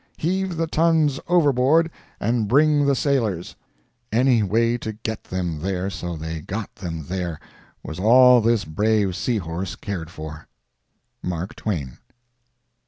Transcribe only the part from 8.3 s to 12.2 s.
this brave sea horse cared for. MARK TWAIN.